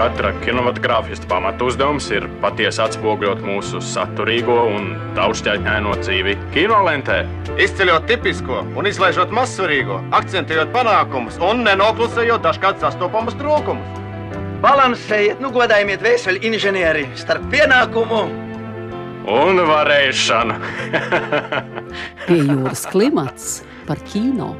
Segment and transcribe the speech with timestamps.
[0.00, 7.18] katra kinematogrāfista pamatu uzdevums ir patiesi atspoguļot mūsu saturīgo un daudzšķaitņaino dzīvi kinolentē.
[7.60, 14.00] Izceļot tipisko un izlaižot mazsvarīgo, akcentējot panākumus un nenoklusējot dažkārt sastopamus trūkumus.
[14.64, 18.24] Balansējiet, nu godājiet vēseli inženieri starp pienākumu
[19.36, 20.60] un varēšanu.
[22.26, 24.54] Pie jūras klimats par kino.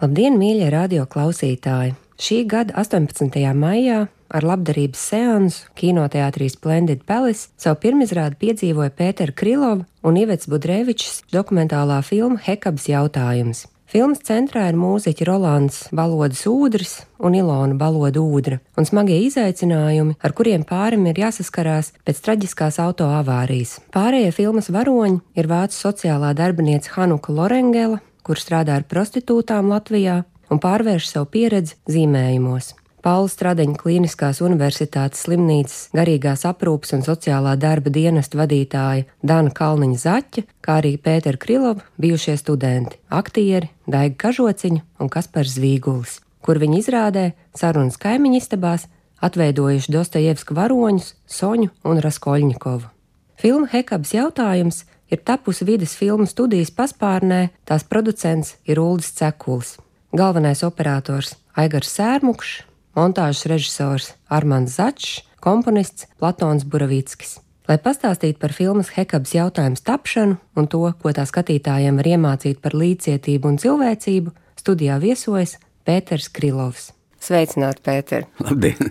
[0.00, 1.98] Labdien, mīļie radio klausītāji!
[2.20, 3.32] Šī gada 18.
[3.56, 11.22] maijā ar labdarības seansu kinoteātrī Splendid Palace savu pirmizrādi piedzīvoja Pētera Krilova un Ivets Budrevičs
[11.32, 13.62] dokumentālā filma Hekabs jautājums.
[13.88, 16.92] Filmas centrā ir mūziķi Rolands Balodas Ūdris
[17.24, 23.08] un Ilona Baloda Ūdra, un smagie izaicinājumi, ar kuriem pārim ir jāsaskarās pēc traģiskās auto
[23.08, 23.78] avārijas.
[23.96, 30.60] Pārējie filmas varoņi ir vācu sociālā darbinieca Hanuka Lorengela, kur strādā ar prostitūtām Latvijā, un
[30.62, 32.74] pārvērš savu pieredzi zīmējumos.
[33.00, 40.44] Paula Stradiņa Kliniskās Universitātes slimnīcas garīgās aprūpes un sociālā darba dienesta vadītāja Dana Kalniņa Zaķa,
[40.60, 47.26] kā arī Pētera Krilova, bijušie studenti, aktieri Daiga Kažociņa un Kaspars Zvīgulis, kur viņi izrādē
[47.56, 48.88] sarunas kaimiņu istabās
[49.24, 52.96] atveidojuši Dostojevska varoņus Soņu un Raskoļņikovu.
[53.40, 59.78] Filma Hekabs jautājums ir tapusi vides filmu studijas paspārnē, tās producents ir Uldis Cekuls
[60.12, 62.64] galvenais operators Aigars Sērmukšs,
[62.98, 67.38] montāžas režisors Armāns Začs, komponists Platons Buravīckis.
[67.70, 72.74] Lai pastāstītu par filmas Hekabs jautājumu tapšanu un to, ko tā skatītājiem var iemācīt par
[72.74, 76.90] līdzcietību un cilvēcību, studijā viesojas Pēters Krilovs.
[77.20, 78.24] Sveicināti, Pēter!
[78.40, 78.90] Labdien!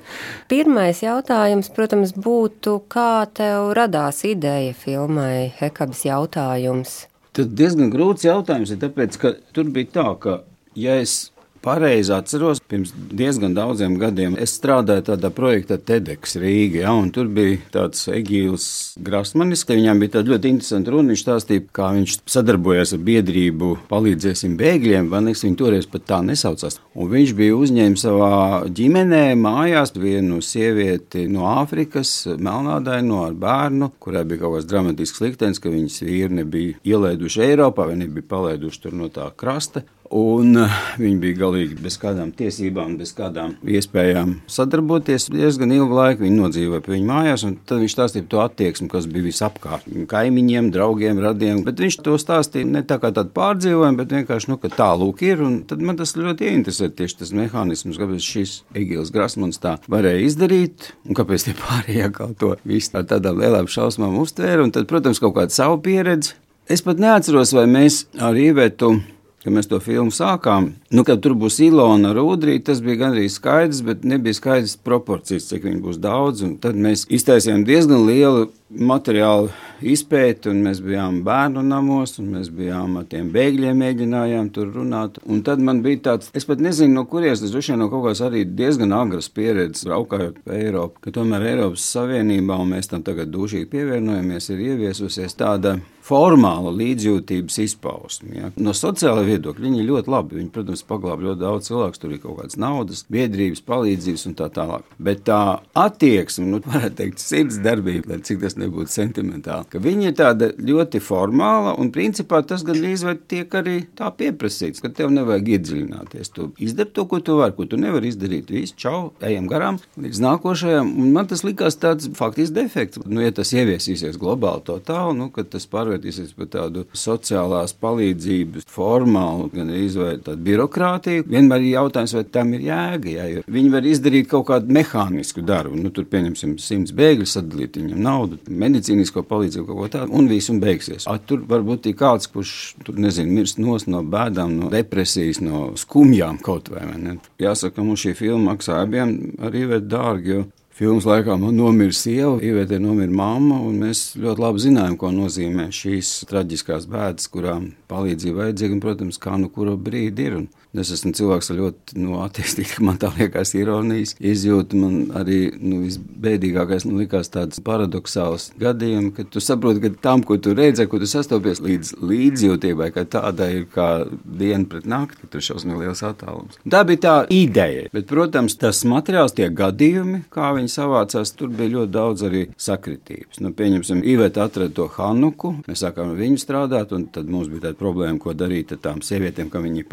[0.52, 7.00] Pirmais jautājums, protams, būtu, kā tev radās ideja filmai Hekabs jautājums?
[7.34, 10.38] Tas diezgan grūts jautājums, ir tāpēc, ka tur bija tā, ka
[10.76, 11.30] ja es
[11.62, 17.30] pareizi atceros, pirms diezgan daudziem gadiem es strādāju tādā projektā TEDx Rīgā, ja, un tur
[17.32, 18.70] bija tāds Egīls
[19.04, 21.12] Grasmanis, ka viņam bija tāda ļoti interesanta runa.
[21.12, 26.22] Viņš stāstīja, kā viņš sadarbojas ar biedrību Palīdzēsim bēgļiem, vai ne, viņi toreiz pat tā
[26.26, 26.80] nesaucās.
[27.00, 28.32] Un viņš bija uzņēmis savā
[28.76, 35.62] ģimenē mājās vienu sievieti no Āfrikas, melnādaino ar bērnu, kurai bija kaut kāds dramatisks liktenis,
[35.62, 39.84] ka viņas vīri nebija ielaiduši Eiropā vai nebija palaiduši tur no tā krasta.
[40.10, 45.28] Un eh, viņi bija galīgi bez kādām tiesībām, bez kādām iespējām sadarboties.
[45.30, 49.06] Diezgan ilgu laiku viņi nodzīvoja pie viņa mājās, un tad viņš stāstīja to attieksmi, kas
[49.10, 49.86] bija visapkārt.
[50.10, 51.62] Kaimiņiem, draugiem, radiem.
[51.68, 55.46] Bet viņš to stāstīja ne tā kā tādu pārdzīvojumu, bet vienkārši, nu, tā lūk ir.
[55.70, 60.90] Tad man tas ļoti ieinteresē tieši tas mehānisms, kāpēc šis Egils Grasmans tā varēja izdarīt,
[61.06, 64.66] un kāpēc tie pārējie kā to visu tā tādām lielām šausmām uztvēra.
[64.66, 66.34] Un tad, protams, kaut kāda savu pieredzi.
[66.70, 68.96] Es pat neatceros, vai mēs ar Īvetu
[69.44, 73.82] kad mēs to filmu sākām, nu, kad tur būs Ilona Rudrī, tas bija gandrīz skaidrs,
[73.88, 76.44] bet nebija skaidrs proporcijas, cik viņi būs daudz.
[76.64, 79.50] Tad mēs iztaisījām diezgan lielu materiālu
[79.82, 85.18] izpēti, un mēs bijām bērnu namos, un mēs bijām ar tiem bēgļiem, mēģinājām tur runāt.
[85.26, 88.06] Un tad man bija tāds, es pat nezinu, no kurienes tas droši vien no kaut
[88.06, 93.06] kādas arī diezgan agras pieredzes, braukājot pa Eiropu, ka tomēr Eiropas Savienībā, un mēs tam
[93.08, 98.34] tagad dušīgi pievienojamies, ir ieviesusies tāda formāla līdzjūtības izpausme.
[98.40, 98.52] Ja.
[98.58, 100.40] No sociālā viedokļa viņi ļoti labi.
[100.40, 104.50] Viņi, protams, paglāb ļoti daudz cilvēku, tur ir kaut kādas naudas, biedrības, palīdzības un tā
[104.56, 104.88] tālāk.
[105.10, 105.40] Bet tā
[105.78, 110.52] attieksme, nu, varētu teikt, sirds darbība, lai cik tas nebūtu sentimentāli, ka viņi ir tāda
[110.58, 116.34] ļoti formāla un principā tas gandrīz vai tiek arī tā pieprasīts, ka tev nevajag iedziļināties.
[116.36, 118.52] Tu izdari to, ko tu vari, ko tu nevari izdarīt.
[118.54, 120.94] Viss, čau, ejam garām līdz nākošajam.
[121.00, 123.02] Un man tas likās tāds faktiski defekts.
[123.06, 127.74] Nu, ja tas ieviesīsies globāli to tālu, nu, kad tas pārvērt pārvērtīsies par tādu sociālās
[127.80, 129.90] palīdzības formālu, gan arī
[130.24, 131.26] tādu birokrātiju.
[131.28, 133.10] Vienmēr ir jautājums, vai tam ir jēga.
[133.10, 135.76] Jā, viņi var izdarīt kaut kādu mehānisku darbu.
[135.80, 140.50] Nu, tur pieņemsim simts bēgļu, sadalīt viņam naudu, medicīnisko palīdzību, kaut ko tādu, un viss
[140.62, 141.08] beigsies.
[141.10, 142.54] A, tur varbūt ir kāds, kurš
[142.86, 143.60] tur nezinu, mirst
[143.90, 146.86] no bēdām, no depresijas, no skumjām kaut vai.
[146.88, 150.46] vai Jāsaka, mums šī filma maksā abiem arī dārgi, jo
[150.80, 155.66] Filmas laikā man nomira sieva, Ivetē nomira mamma, un mēs ļoti labi zinājām, ko nozīmē
[155.76, 160.38] šīs traģiskās bēdas, kurām palīdzība vajadzīga, un, protams, kā nu kuru brīdi ir.
[160.38, 160.46] Un
[160.78, 164.78] Es esmu cilvēks ar ļoti nu, attīstītu, man tā liekas, ironijas izjūtu.
[164.78, 170.38] Man arī nu, visbēdīgākais nu, likās tāds paradoxāls gadījums, ka tu saproti, ka tam, ko
[170.38, 173.88] tu redzi, ko tu sastopies līdz līdzjūtībai, ka tāda ir kā
[174.24, 176.60] diena pret nakti, ka tur ir šausmīgi liels attālums.
[176.70, 181.80] Tā bija tā ideja, bet, protams, tas materiāls, tie gadījumi, kā viņi savācās, tur bija
[181.80, 183.42] ļoti daudz arī sakritības.
[183.42, 187.70] Nu, pieņemsim, Iveta atrada to Hanuku, mēs sākām ar viņu strādāt, un tad mums bija
[187.70, 189.88] tāda problēma, ko darīt ar tām sievietēm, kam viņi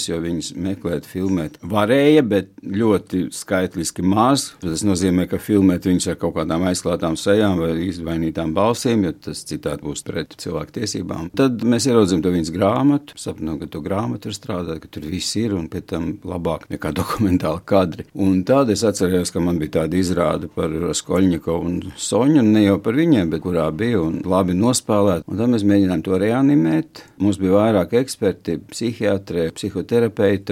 [0.00, 4.54] palīdzējusi, jo viņas meklēt, filmēt varēja, bet ļoti skaitliski maz.
[4.60, 9.44] Tas nozīmē, ka filmēt viņus ar kaut kādām aizklātām sejām vai izvainītām balsīm, jo tas
[9.44, 11.30] citādi būs pret cilvēku tiesībām.
[11.36, 15.36] Tad mēs ieraudzījām to viņas grāmatu, sapņojam, ka to grāmatu ir strādāt, ka tur viss
[15.36, 18.06] ir un pēc tam labāk nekā dokumentāli kadri.
[18.14, 22.78] Un tad es atceros, ka man bija tāda izrāde par Skoļņikovu un Soņu, ne jau
[22.82, 25.26] par viņiem, bet kurā bija un labi nospēlēt.
[25.30, 27.04] Un tad mēs mēģinājām to reanimēt.
[27.20, 29.89] Mums bija vairāk eksperti, psihiatri, psihoterapeiti,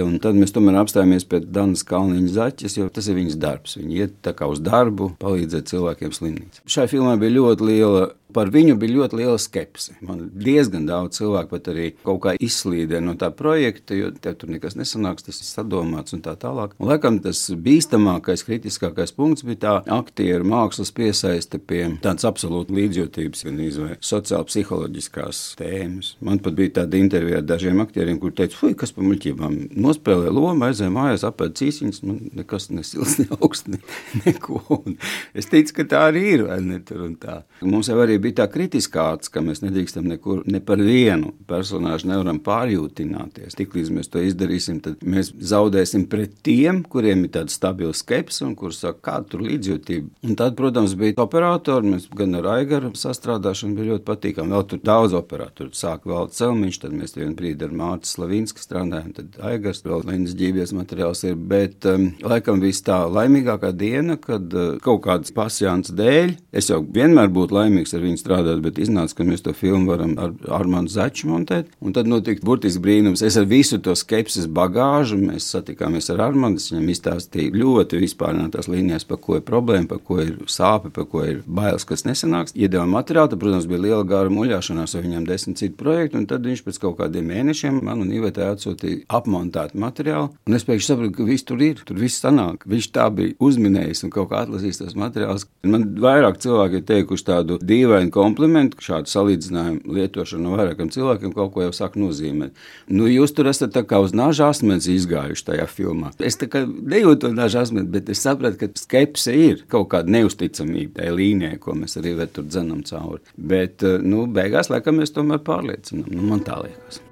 [0.03, 3.77] un tad mēs tomēr apstājāmies pie Danas Kalniņa zaķes, jo tas ir viņas darbs.
[3.79, 6.63] Viņa iet tā kā uz darbu, palīdzēt cilvēkiem slimnīcā.
[6.69, 8.05] Šai filmai bija ļoti liela
[8.35, 9.95] Par viņu bija ļoti liela skepse.
[10.05, 14.77] Man diezgan daudz cilvēku pat arī kaut kā izslīdē no tā projekta, jo tur nekas
[14.77, 16.75] nesanāks, tas ir sadomāts un tā tālāk.
[16.77, 23.45] Un, laikam tas bīstamākais, kritiskākais punkts bija tā aktieru mākslas piesaiste pie tādas absolūti līdzjūtības
[23.79, 26.13] vai sociāli psiholoģiskās tēmas.
[26.25, 30.31] Man pat bija tāda intervija ar dažiem aktieriem, kur teica, fuj, kas par muļķībām nospēlē
[30.33, 33.81] lomu, aizēja mājās, apēd cīsiņas, man nekas nesils, ne augsts, ne,
[34.25, 34.61] neko.
[34.77, 34.99] Un
[35.33, 37.41] es teicu, ka tā arī ir, vai ne tur un tā.
[37.65, 42.09] Mums jau arī bija tā kritiskā acis, ka mēs nedrīkstam nekur, ne par vienu personāžu
[42.11, 43.57] nevaram pārjūtināties.
[43.59, 48.55] Tiklīdz mēs to izdarīsim, tad mēs zaudēsim pret tiem, kuriem ir tāda stabila skepse un
[48.59, 50.25] kuriem saka, kāda tur līdzjūtība.
[50.27, 54.53] Un tad, protams, bija operatori, mēs gan ar Aigaru sastrādāšanu bija ļoti patīkami.
[54.55, 55.73] Vēl tur daudz operatoru.
[55.77, 60.35] Sāk vēl Celmiņš, tad mēs vienu brīdi ar Mārtu Slavinsku strādājam, tad Aigars vēl Lindas
[60.39, 61.37] ģīvies materiāls ir.
[61.49, 66.81] Bet um, laikam bija tā laimīgākā diena, kad uh, kaut kādas pasjāns dēļ es jau
[66.83, 70.89] vienmēr būtu laimīgs ar viņu strādāt, bet iznāca, ka mēs to filmu varam ar Armānu
[70.89, 71.69] Začu montēt.
[71.83, 73.21] Un tad notika burtiski brīnums.
[73.25, 79.05] Es ar visu to skepsis bagāžu, mēs satikāmies ar Armānu, viņam izstāstīja ļoti vispārinātās līnijās,
[79.09, 82.55] par ko ir problēma, par ko ir sāpe, par ko ir bailes, kas nesanāks.
[82.57, 86.47] Iedevām materiālu, tad, protams, bija liela gara muļāšanās ar viņam desmit citu projektu, un tad
[86.47, 90.31] viņš pēc kaut kādiem mēnešiem man un Ivetē atsūtīja apmontētu materiālu.
[90.47, 92.65] Un es pēkšņi sapratu, ka viss tur ir, tur viss sanāk.
[92.69, 95.47] Viņš tā bija uzminējis un kaut kā atlasījis tos materiālus.
[95.67, 101.51] Man vairāk cilvēki ir teikuši tādu dīvainu komplimentu, šādu salīdzinājumu lietošanu no vairākiem cilvēkiem kaut
[101.53, 102.55] ko jau saka nozīmēt.
[102.87, 106.13] Nu, jūs tur esat tā kā uz nāža asmens izgājuši tajā filmā.
[106.23, 111.01] Es tā kā nejūtu nāža asmens, bet es sapratu, ka skepse ir kaut kāda neusticamība
[111.01, 113.21] tajā līnijā, ko mēs arī tur dzenam cauri.
[113.35, 116.07] Bet, eh, nu, beigās, laikam, mēs tomēr pārliecinām.
[116.15, 117.03] Nu, man tā liekas.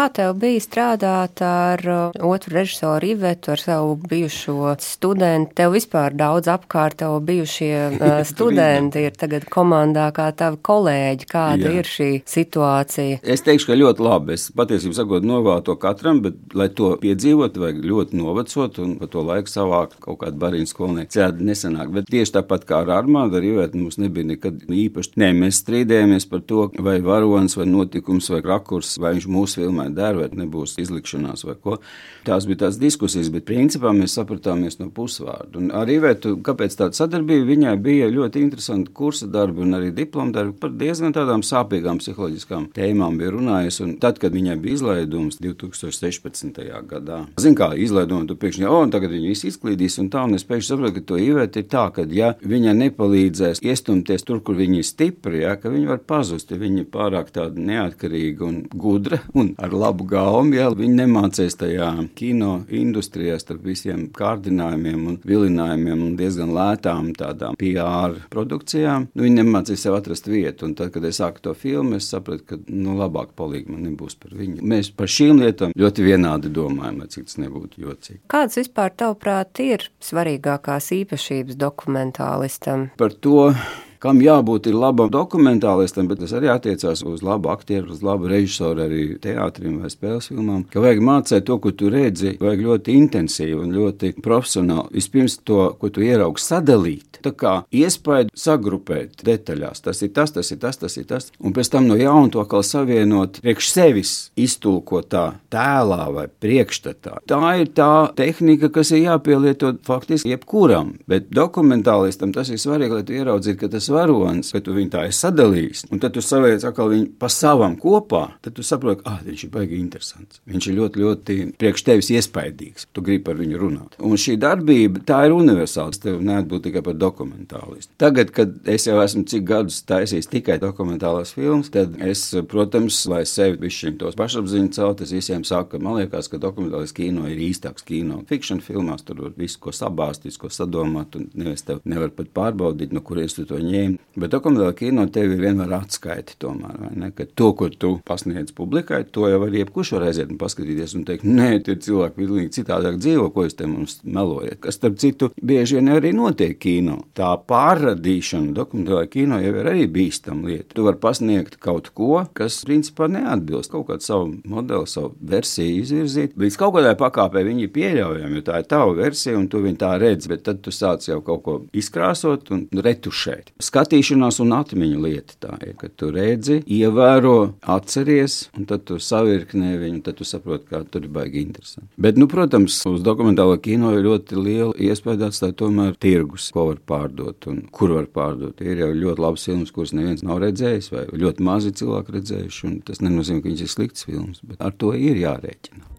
[0.00, 5.52] Kā tev bija strādāt ar uh, otru režisoru Ivetu, ar savu bijušo studentu?
[5.58, 11.26] Tev vispār daudz apkārt, tev bijušie uh, studenti ir tagad komandā kā tavi kolēģi.
[11.28, 11.72] Kāda Jā.
[11.82, 13.18] ir šī situācija?
[13.20, 14.38] Es teikšu, ka ļoti labi.
[14.38, 19.10] Es patiesībā sakot, novēlu to katram, bet, lai to piedzīvot, vajag ļoti novecot un pa
[19.12, 21.12] to laiku savākt kaut kādu barīnu skolnieku.
[21.12, 21.92] Citādi nesanāk.
[21.98, 25.12] Bet tieši tāpat kā ar Armādu, ar Ivetu mums nebija nekad īpaši.
[25.20, 29.89] Nē, mēs strīdējāmies par to, vai varonis, vai notikums, vai rakurs, vai viņš mūsu filmā
[29.89, 31.78] tomēr der, vai nebūs izlikšanās vai ko.
[32.26, 35.62] Tās bija tās diskusijas, bet principā mēs sapratāmies no pusvārdu.
[35.62, 40.32] Un arī Ivetu, kāpēc tāda sadarbība, viņai bija ļoti interesanti kursa darbi un arī diploma
[40.32, 43.82] darbi par diezgan tādām sāpīgām psiholoģiskām tēmām bija runājusi.
[43.84, 46.60] Un tad, kad viņai bija izlaidums 2016.
[46.88, 50.38] gadā, zin kā izlaiduma, tu pēkšņi, o, un tagad viņi visi izklīdīs un tā, un
[50.38, 54.56] es pēkšņi saprotu, ka to Iveta ir tā, ka ja viņa nepalīdzēs iestumties tur, kur
[54.58, 58.60] viņi ir stipri, ja, ka viņi var pazust, ja viņi ir pārāk tādi neatkarīgi un
[58.72, 65.18] gudri un ar labu gaumu, ja viņi nemācīs tajā kino industrijā starp visiem kārdinājumiem un
[65.26, 69.08] vilinājumiem un diezgan lētām tādām PR produkcijām.
[69.14, 70.68] Nu, viņi nemācīs sev atrast vietu.
[70.68, 74.16] Un tad, kad es sāku to filmu, es sapratu, ka nu, labāk palīgi man nebūs
[74.20, 74.60] par viņu.
[74.72, 78.22] Mēs par šīm lietām ļoti vienādi domājam, lai cik tas nebūtu jocīgi.
[78.30, 82.90] Kādas vispār, tavuprāt, ir svarīgākās īpašībās dokumentālistam?
[83.00, 83.52] Par to
[84.00, 88.86] kam jābūt ir labam dokumentālistam, bet tas arī attiecās uz labu aktieru, uz labu režisoru,
[88.86, 90.64] arī teātrim vai spēles filmām.
[90.72, 94.94] Ka vajag mācīt to, ko tu redzi, vajag ļoti intensīvi un ļoti profesionāli.
[94.96, 97.20] Vispirms to, ko tu ieraugi, sadalīt.
[97.20, 99.82] Tā kā iespēju sagrupēt detaļās.
[99.84, 101.28] Tas ir tas, tas ir tas, tas ir tas.
[101.44, 107.18] Un pēc tam no jauna to atkal savienot priekš sevis, iztulkot tā tēlā vai priekšstatā.
[107.28, 110.94] Tā ir tā tehnika, kas ir jāpielieto faktiski jebkuram.
[111.10, 115.04] Bet dokumentālistam tas ir svarīgi, lai tu ieraudzītu, ka tas varonis, ka tu viņu tā
[115.08, 119.20] esi sadalījis, un tad tu savēc atkal viņu pa savam kopā, tad tu saproti, ah,
[119.26, 120.40] viņš ir baigi interesants.
[120.50, 122.88] Viņš ir ļoti, ļoti priekš tevis iespaidīgs.
[122.94, 123.96] Tu gribi par viņu runāt.
[124.02, 125.94] Un šī darbība, tā ir universāla.
[126.00, 127.92] Tev neatbūt tikai par dokumentālistu.
[128.00, 133.22] Tagad, kad es jau esmu cik gadus taisījis tikai dokumentālās filmas, tad es, protams, lai
[133.28, 137.40] sevi višķiņ tos pašapziņu celt, es visiem saku, ka man liekas, ka dokumentālais kino ir
[137.50, 138.22] īstāks kino.
[138.30, 142.94] Fikšana filmās tur var visu, ko sabāstīt, ko sadomāt, un neviens tev nevar pat pārbaudīt,
[142.96, 143.79] no kurienes tu to ņēmi.
[144.20, 147.10] Bet dokumentālā kino tev ir vienmēr atskaiti tomēr, ne?
[147.38, 151.26] To, ko tu pasniedz publikai, to jau var jebkurš var aiziet un paskatīties un teikt,
[151.28, 154.58] nē, tie cilvēki pilnīgi citādāk dzīvo, ko jūs te mums melojat.
[154.64, 156.98] Kas, starp citu, bieži vien arī notiek kino.
[157.16, 160.74] Tā pārradīšana dokumentālā kino jau ir arī bīstama lieta.
[160.74, 166.36] Tu vari pasniegt kaut ko, kas principā neatbilst kaut kādu savu modeli, savu versiju izvirzīt.
[166.40, 169.80] Līdz kaut kādai pakāpei viņi ir pieļaujami, jo tā ir tava versija un tu viņu
[169.80, 173.54] tā redzi, bet tad tu sāc jau kaut ko izkrāsot un retušēt.
[173.70, 179.76] Skatīšanās un atmiņu lieta tā ir, ka tu redzi, ievēro, atceries, un tad tu savirknē
[179.78, 181.86] viņu, tad tu saproti, kā tur ir baigi interesanti.
[182.00, 186.82] Bet, nu, protams, uz dokumentālo kino ir ļoti liela iespēja atstāt tomēr tirgus, ko var
[186.90, 188.58] pārdot un kur var pārdot.
[188.64, 192.80] Ir jau ļoti labs filmas, kuras neviens nav redzējis, vai ļoti mazi cilvēki redzējuši, un
[192.90, 195.89] tas nenozīmē, ka viņas ir slikts filmas, bet ar to ir jārēķina.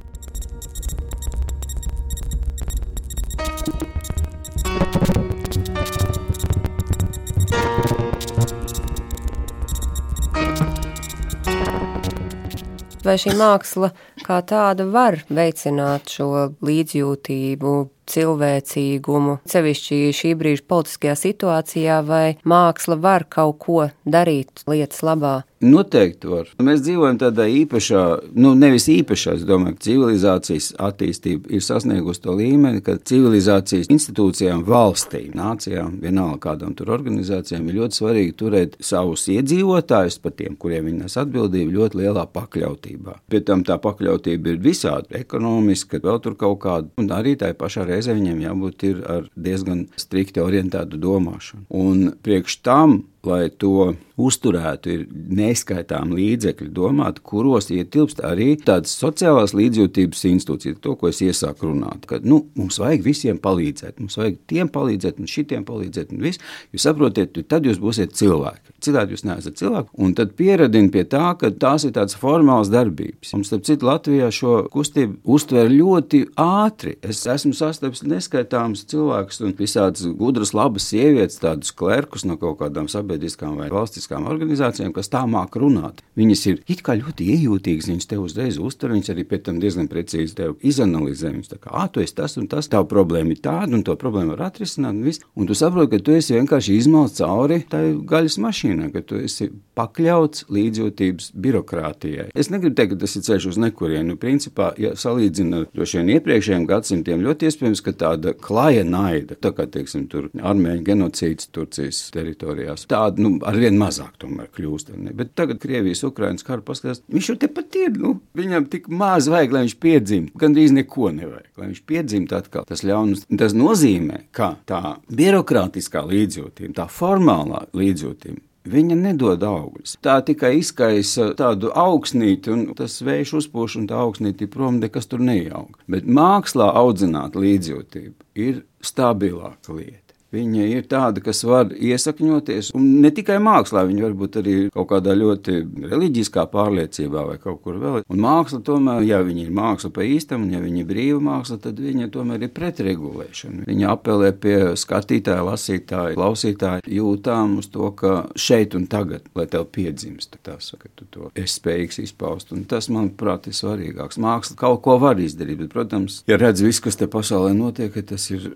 [13.02, 13.88] Vai šī māksla
[14.22, 16.28] kā tāda var veicināt šo
[16.62, 17.72] līdzjūtību,
[18.14, 25.40] cilvēcīgumu, sevišķi šī brīža politiskajā situācijā, vai māksla var kaut ko darīt lietas labā?
[25.62, 26.50] Noteikti var.
[26.64, 28.04] Mēs dzīvojam tādā īpašā,
[28.42, 34.64] nu, nevis īpašā, es domāju, ka civilizācijas attīstība ir sasniegusi to līmeni, ka civilizācijas institūcijām,
[34.66, 40.90] valstīm, nācijām, vienalga kādām tur organizācijām, ir ļoti svarīgi turēt savus iedzīvotājus, par tiem, kuriem
[40.90, 43.20] viņi nes atbildību, ļoti lielā pakļautībā.
[43.30, 47.86] Pie tam tā pakļautība ir visādi ekonomiska, vēl tur kaut kāda, un arī tā pašā
[47.86, 51.68] reizē viņiem jābūt ar diezgan strikti orientētu domāšanu.
[51.70, 59.56] Un priekš tam lai to uzturētu, ir neskaitām līdzekļi domāt, kuros ietilpst arī tādas sociālās
[59.58, 62.06] līdzjūtības institūcijas, to, ko es iesāku runāt.
[62.10, 66.42] Ka, nu, mums vajag visiem palīdzēt, mums vajag tiem palīdzēt, un šitiem palīdzēt, un viss.
[66.74, 68.76] Jūs saprotiet, tad jūs būsiet cilvēki.
[68.82, 69.94] Citādi jūs neesat cilvēki.
[70.02, 73.34] Un tad pieradina pie tā, ka tās ir tādas formālas darbības.
[73.36, 76.98] Mums, starp citu, Latvijā šo kustību uztver ļoti ātri.
[77.06, 82.90] Es esmu sastapis neskaitāmus cilvēkus un visādas gudras, labas sievietes, tādus klerkus no kaut kādām
[82.92, 86.02] sabiedrībām sabiedriskām vai valstiskām organizācijām, kas tā māk runāt.
[86.18, 89.90] Viņas ir it kā ļoti iejūtīgas, viņas tev uzreiz uztver, viņas arī pēc tam diezgan
[89.92, 91.32] precīzi tev izanalizē.
[91.36, 93.96] Viņas tā kā, ah, tu esi tas un tas, tava problēma ir tāda, un to
[94.00, 95.24] problēmu var atrisināt, un viss.
[95.36, 99.52] Un tu saproti, ka tu esi vienkārši izmalts cauri tai gaļas mašīnai, ka tu esi
[99.78, 102.30] pakļauts līdzjūtības birokrātijai.
[102.36, 104.12] Es negribu teikt, ka tas ir ceļš uz nekurienu.
[104.12, 109.54] Nu, principā, ja salīdzina ar šiem iepriekšējiem gadsimtiem, ļoti iespējams, ka tāda klaja naida, tā
[109.56, 114.94] kā, teiksim, tur armēņu genocīds Turcijas teritorijās, tā tāda nu, ar vien mazāk kļūst.
[115.18, 117.96] Bet tagad Krievijas Ukraiņas karu paskatās, viņš jau tepat ir.
[118.02, 120.38] Nu, viņam tik maz vajag, lai viņš piedzimtu.
[120.42, 122.68] Gan drīz neko nevajag, lai viņš piedzimtu atkal.
[122.70, 128.42] Tas, ļaunus, tas nozīmē, ka tā birokrātiskā līdzjūtība, tā formālā līdzjūtība.
[128.72, 129.96] Viņa nedod augļus.
[130.06, 135.24] Tā tikai izkaisa tādu augsnīti, un tas vējš uzpūš, un tā augsnīti prom, nekas tur
[135.26, 135.80] neaug.
[135.90, 140.01] Bet mākslā audzināt līdzjūtību ir stabilāka lieta.
[140.32, 144.88] Viņa ir tāda, kas var iesakņoties, un ne tikai mākslā, viņa var būt arī kaut
[144.94, 145.58] kādā ļoti
[145.92, 148.06] reliģiskā pārliecībā vai kaut kur vēl.
[148.08, 151.60] Un māksla tomēr, ja viņa ir māksla pa īstam, un ja viņa ir brīva māksla,
[151.66, 153.68] tad viņa tomēr ir pretregulēšana.
[153.68, 159.68] Viņa apelē pie skatītāja, lasītāja, klausītāja jūtām uz to, ka šeit un tagad, lai tev
[159.76, 162.56] piedzimst, tas, ka tu to esi spējīgs izpaust.
[162.56, 164.22] Un tas, manuprāt, ir svarīgāks.
[164.24, 168.32] Māksla kaut ko var izdarīt, bet, protams, ja redz visu, kas te pasaulē notiek, tas
[168.32, 168.48] ir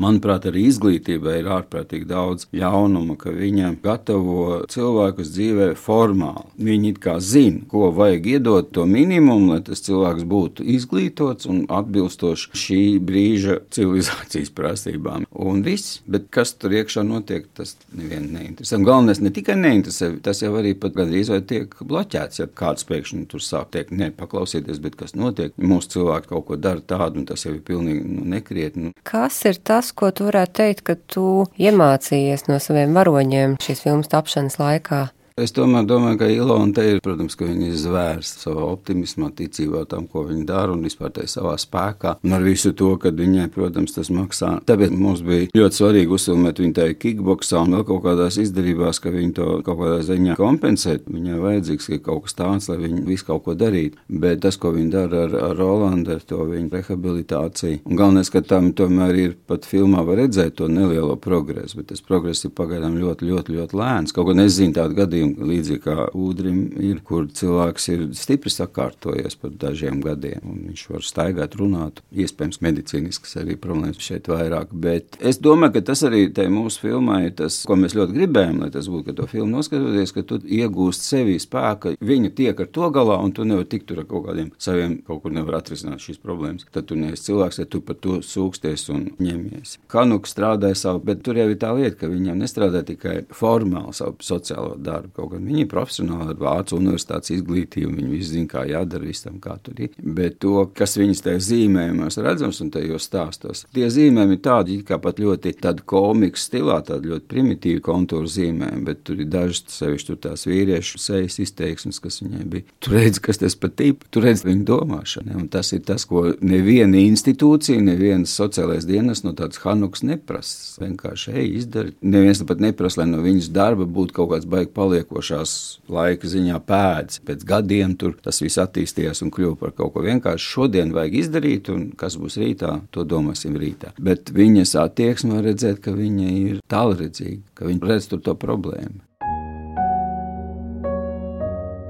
[0.00, 6.48] Manuprāt, arī izglītībai ir ārprātīgi daudz ļaunuma, ka viņa gatavo cilvēkus dzīvē formāli.
[6.66, 11.62] Viņi it kā zina, ko vajag iedot to minimumu, lai tas cilvēks būtu izglītots un
[11.70, 15.28] atbilstoši šī brīža civilizācijas prasībām.
[15.30, 18.80] Un viss, bet kas tur iekšā notiek, tas nevienu neinteresē.
[18.84, 23.28] Galvenais ne tikai neinteresē, tas jau arī pat gandrīz vai tiek bloķēts, ja kāds pēkšņi
[23.30, 25.54] tur sāk teikt, ne, paklausieties, bet kas notiek.
[25.58, 28.94] Mūsu cilvēki kaut ko dara tādu, un tas jau ir pilnīgi nu, nekrietni.
[29.06, 29.83] Kas ir tas?
[29.84, 35.08] Tas, ko tu varētu teikt, ka tu iemācījies no saviem varoņiem šīs filmas tapšanas laikā?
[35.34, 39.80] Es tomēr domāju, ka Ilona te ir, protams, ka viņa ir zvērs savā optimismā, ticībā
[39.90, 42.12] tam, ko viņa dara un vispār tai savā spēkā.
[42.22, 44.52] Un ar visu to, ka viņai, protams, tas maksā.
[44.62, 49.10] Tāpēc mums bija ļoti svarīgi uzfilmēt viņu tajā kickboxā un vēl kaut kādās izdarībās, ka
[49.10, 51.10] viņi to kaut kādā ziņā kompensēt.
[51.10, 53.98] Viņai vajadzīgs kaut kas tāds, lai viņi visu kaut ko darītu.
[54.06, 58.44] Bet tas, ko viņi dara ar, ar Rolandu, ar to viņa rehabilitāciju, un galvenais, ka
[58.54, 62.94] tam tomēr ir pat filmā var redzēt to nelielo progresu, bet tas progress ir pagaidām
[63.02, 64.14] ļoti, ļoti, ļoti lēns.
[64.14, 69.36] Kaut ko nezinu tādu gadījumu gadījumi, līdzīgi kā ūdrim, ir, kur cilvēks ir stipri sakārtojies
[69.40, 70.40] par dažiem gadiem.
[70.68, 74.72] Viņš var staigāt, runāt, iespējams, medicīniskas arī problēmas šeit vairāk.
[74.72, 78.70] Bet es domāju, ka tas arī mūsu filmā ir tas, ko mēs ļoti gribējām, lai
[78.70, 82.90] tas būtu, ka to filmu noskatoties, ka tu iegūst sevī spēku, viņa tiek ar to
[82.94, 86.20] galā, un tu nevari tikt tur ar kaut kādiem saviem, kaut kur nevar atrisināt šīs
[86.22, 86.66] problēmas.
[86.74, 89.78] Tad tu neesi cilvēks, ja tu par to sūksties un ņemies.
[89.94, 94.18] Hanuka strādāja savu, bet tur jau ir tā lieta, ka viņam nestrādā tikai formāli savu
[94.24, 95.13] sociālo darbu.
[95.14, 99.36] Kaut gan viņi ir profesionāli ar Vācu universitātes izglītību, viņi visi zina, kā jādara visam,
[99.42, 99.92] kā tur ir.
[100.02, 104.98] Bet to, kas viņas tajā zīmējumos redzams un tajos stāstos, tie zīmējumi ir tādi, kā
[105.02, 110.16] pat ļoti tādi komikas stilā, tādi ļoti primitīvi kontūru zīmējumi, bet tur ir dažas, sevišķi
[110.26, 112.66] tās vīriešu sejas izteiksmes, kas viņai bija.
[112.82, 115.38] Tur redz, kas tas pat tip, tur redz viņu domāšanu.
[115.38, 120.82] Un tas ir tas, ko neviena institūcija, neviens sociālais dienas no tādas Hanukas neprasa.
[120.82, 121.94] Vienkārši, ej, izdari.
[122.02, 126.58] Neviens pat neprasa, lai no viņas darba būtu kaut kāds baigi paliek paliekošās laika ziņā
[126.64, 127.20] pēdas.
[127.24, 131.68] Pēc gadiem tur tas viss attīstījās un kļuva par kaut ko vienkārši šodien vajag izdarīt,
[131.68, 133.92] un kas būs rītā, to domāsim rītā.
[133.98, 139.00] Bet viņas attieksme var redzēt, ka viņa ir tālredzīga, ka viņa redz tur to problēmu.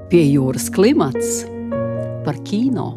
[0.09, 1.45] Pie jūras klimats
[2.25, 2.93] par kino.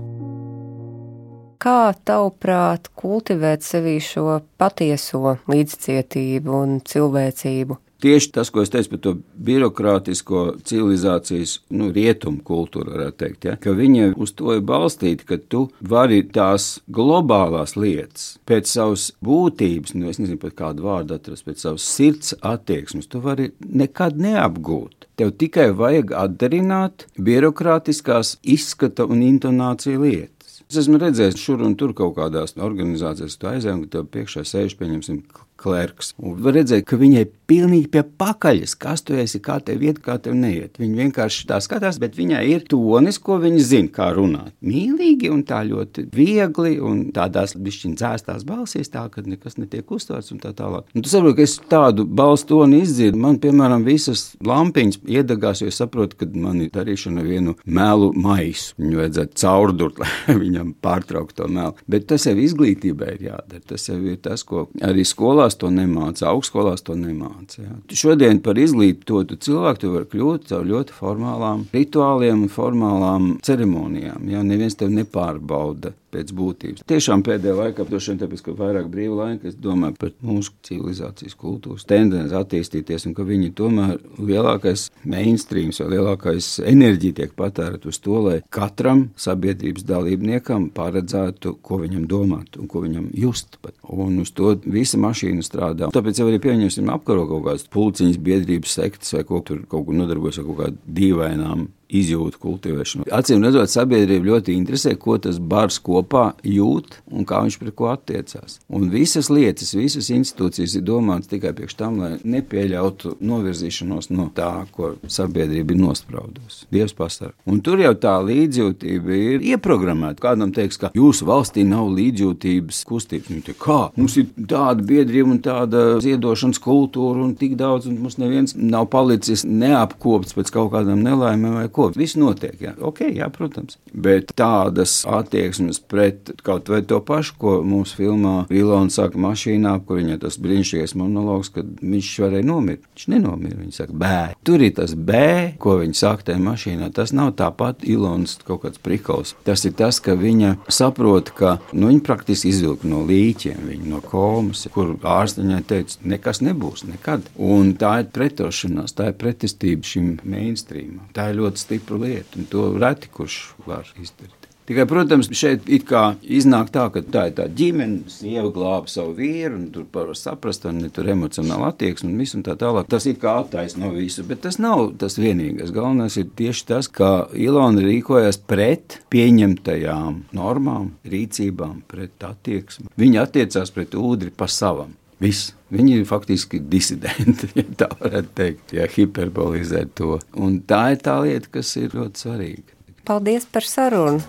[1.58, 7.80] Kā tavuprāt, kultivēt sevī šo patieso līdzcietību un cilvēcību?
[7.98, 9.12] Tieši tas, ko es teicu par to
[9.42, 15.38] birokrātisko civilizācijas, nu, rietumu kultūru, varētu teikt, ja, ka viņa uz to ir balstīta, ka
[15.50, 21.42] tu vari tās globālās lietas pēc savas būtības, nu, es nezinu pat kādu vārdu atrast,
[21.48, 25.08] pēc savas sirds attieksmes, tu vari nekad neapgūt.
[25.18, 30.60] Tev tikai vajag atdarināt birokrātiskās izskata un intonācija lietas.
[30.70, 34.78] Es esmu redzējis šur un tur kaut kādās organizācijās, tu aizēji, un tev priekšā sēž,
[34.78, 35.24] pieņemsim,
[35.58, 36.14] klerks.
[36.18, 40.36] Un redzēt, ka viņai pilnīgi pie pakaļas, kas tu esi, kā tev iet, kā tev
[40.36, 40.76] neiet.
[40.80, 44.52] Viņa vienkārši tā skatās, bet viņai ir tonis, ko viņa zina, kā runāt.
[44.64, 50.34] Mīlīgi un tā ļoti viegli un tādās bišķiņ dzēstās balsīs, tā, ka nekas netiek uztverts
[50.34, 50.90] un tā tālāk.
[50.94, 55.72] Un tu saproti, ka es tādu balstu toni izdzirdu, man, piemēram, visas lampiņas iedegās, jo
[55.72, 58.76] es saprotu, ka man ir darīšana vienu melu maisu.
[58.78, 61.76] Viņu vajadzētu caurdurt, lai viņam pārtrauktu to melu.
[61.88, 63.64] Bet tas jau izglītībai ir jādara.
[63.68, 65.04] Tas jau ir tas, ko arī
[65.48, 67.68] skolās to nemāca, augstskolās to nemāca informācija.
[67.92, 74.28] Šodien par izglītotu cilvēku tu vari kļūt caur ļoti formālām rituāliem un formālām ceremonijām.
[74.28, 76.84] Jā, neviens tev nepārbauda pēc būtības.
[76.88, 81.36] Tiešām pēdējā laikā, droši vien tāpēc, ka vairāk brīva laika, es domāju par mūsu civilizācijas
[81.38, 88.00] kultūras tendenci attīstīties, un ka viņi tomēr lielākais mainstreams vai lielākais enerģija tiek patērēta uz
[88.04, 93.60] to, lai katram sabiedrības dalībniekam paredzētu, ko viņam domāt un ko viņam just.
[93.62, 93.74] Pat.
[93.88, 95.90] Un uz to visa mašīna strādā.
[95.94, 99.98] Tāpēc jau arī pieņemsim apkaro kaut kādas pulciņas biedrības sektas vai ko tur kaut kur
[99.98, 103.06] nodarbojas ar kaut kādām dīvainām izjūtu kultivēšanu.
[103.14, 107.90] Acīm redzot, sabiedrība ļoti interesē, ko tas bars kopā jūt un kā viņš pret ko
[107.92, 108.58] attiecās.
[108.68, 114.50] Un visas lietas, visas institūcijas ir domātas tikai priekš tam, lai nepieļautu novirzīšanos no tā,
[114.74, 116.66] ko sabiedrība ir nospraudusi.
[116.74, 117.32] Dievs pastāv.
[117.48, 120.20] Un tur jau tā līdzjūtība ir ieprogrammēta.
[120.22, 123.32] Kādam teiks, ka jūsu valstī nav līdzjūtības kustības.
[123.32, 123.80] Nu, kā?
[123.96, 128.88] Mums ir tāda biedrība un tāda ziedošanas kultūra un tik daudz, un mums neviens nav
[128.92, 131.88] palicis neapkopts pēc kaut kādām nelaimēm vai ko.
[131.94, 132.74] Viss notiek, jā.
[132.84, 133.78] Ok, jā, protams.
[133.92, 140.00] Bet tādas attieksmes pret kaut vai to pašu, ko mūsu filmā Ilona saka mašīnā, kur
[140.00, 142.84] viņai tas brīnišķīgais monologs, kad viņš varēja nomirt.
[142.94, 143.58] Viņš nenomira.
[143.58, 144.18] Viņa saka, bē.
[144.46, 146.90] Tur ir tas bē, ko viņa saka tajā mašīnā.
[146.94, 149.34] Tas nav tāpat Ilonas kaut kāds prikals.
[149.46, 154.02] Tas ir tas, ka viņa saprot, ka nu, viņa praktiski izvilka no līķiem, viņa no
[154.04, 157.26] komas, kur ārsts viņai teica, nekas nebūs nekad.
[157.38, 161.06] Un tā ir pretošanās, tā ir pretestība šim mainstreamam.
[161.16, 164.48] Tā ir ļoti stipra lieta, un to reti kurš var izdarīt.
[164.68, 169.70] Tikai, protams, šeit iznāk tā, ka tā ir tā ģimene, sieva glāba savu vīru, un
[169.72, 172.90] tur var saprast, un tur emocionāli attieksme un viss un tā tālāk.
[172.92, 175.72] Tas ir kā attaisno visu, bet tas nav tas vienīgais.
[175.72, 182.92] Galvenais ir tieši tas, kā Ilona rīkojas pret pieņemtajām normām, rīcībām, pret attieksmi.
[183.00, 184.97] Viņa attiecās pret ūdri pa savam.
[185.22, 185.52] Viss.
[185.68, 190.16] Viņi ir faktiski disidenti, ja tā varētu teikt, ja hiperbolizēt to.
[190.38, 192.76] Un tā ir tā lieta, kas ir ļoti svarīga.
[193.08, 194.24] Paldies par sarunu!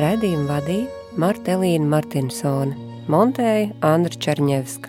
[0.00, 2.72] Radījumu vadīja Marta Elīna Martinsone,
[3.12, 4.88] montēja Andra Černievska.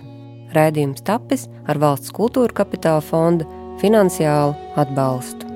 [0.55, 3.47] Raidījums tapis ar valsts kultūra kapitāla fonda
[3.83, 5.50] finansiālu atbalstu.